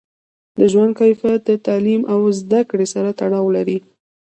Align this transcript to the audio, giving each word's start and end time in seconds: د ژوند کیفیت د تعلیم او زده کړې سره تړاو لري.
د 0.59 0.61
ژوند 0.71 0.91
کیفیت 1.01 1.41
د 1.45 1.51
تعلیم 1.67 2.01
او 2.13 2.19
زده 2.39 2.61
کړې 2.69 2.87
سره 2.93 3.09
تړاو 3.19 3.47
لري. 3.57 3.77